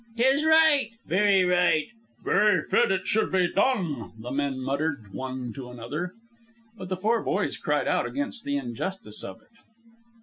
"'Tis 0.17 0.43
right." 0.43 0.89
"Very 1.05 1.43
right." 1.45 1.85
"Very 2.25 2.63
fit 2.63 2.91
it 2.91 3.05
should 3.05 3.31
be 3.31 3.47
done," 3.53 4.13
the 4.17 4.31
men 4.31 4.59
muttered 4.59 5.13
one 5.13 5.53
to 5.53 5.69
another. 5.69 6.13
But 6.75 6.89
the 6.89 6.97
four 6.97 7.21
boys 7.21 7.55
cried 7.59 7.87
out 7.87 8.07
against 8.07 8.43
the 8.43 8.57
injustice 8.57 9.23
of 9.23 9.43
it. 9.43 9.49